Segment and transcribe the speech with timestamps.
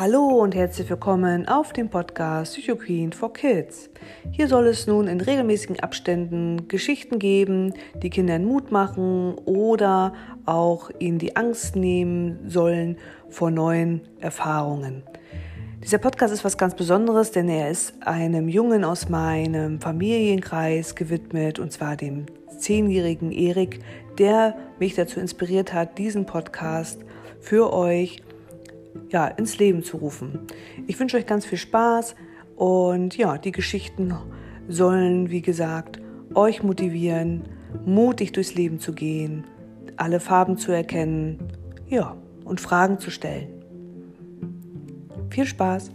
[0.00, 3.90] Hallo und herzlich willkommen auf dem Podcast Psycho Queen for Kids.
[4.30, 10.14] Hier soll es nun in regelmäßigen Abständen Geschichten geben, die Kindern Mut machen oder
[10.46, 12.96] auch ihnen die Angst nehmen sollen
[13.28, 15.02] vor neuen Erfahrungen.
[15.84, 21.58] Dieser Podcast ist was ganz Besonderes, denn er ist einem Jungen aus meinem Familienkreis gewidmet,
[21.58, 22.24] und zwar dem
[22.58, 23.80] zehnjährigen Erik,
[24.16, 27.04] der mich dazu inspiriert hat, diesen Podcast
[27.38, 28.22] für euch
[29.08, 30.40] ja, ins Leben zu rufen.
[30.86, 32.14] Ich wünsche euch ganz viel Spaß
[32.56, 34.14] und ja, die Geschichten
[34.68, 36.00] sollen, wie gesagt,
[36.34, 37.42] euch motivieren,
[37.84, 39.44] mutig durchs Leben zu gehen,
[39.96, 41.38] alle Farben zu erkennen,
[41.88, 43.48] ja, und Fragen zu stellen.
[45.30, 45.90] Viel Spaß!